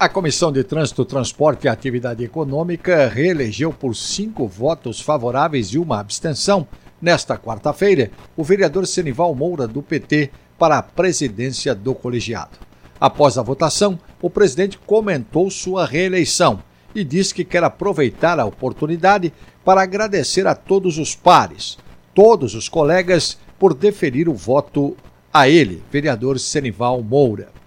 [0.00, 5.98] A Comissão de Trânsito, Transporte e Atividade Econômica reelegeu por cinco votos favoráveis e uma
[5.98, 6.68] abstenção,
[7.02, 12.60] nesta quarta-feira, o vereador Senival Moura, do PT, para a presidência do colegiado.
[13.00, 16.62] Após a votação, o presidente comentou sua reeleição
[16.94, 19.32] e disse que quer aproveitar a oportunidade
[19.64, 21.76] para agradecer a todos os pares,
[22.14, 24.96] todos os colegas, por deferir o voto
[25.34, 27.57] a ele, vereador Senival Moura.